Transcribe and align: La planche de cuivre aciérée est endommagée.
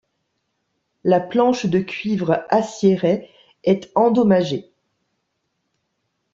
La 1.03 1.19
planche 1.19 1.67
de 1.67 1.77
cuivre 1.77 2.43
aciérée 2.49 3.29
est 3.63 3.91
endommagée. 3.93 4.71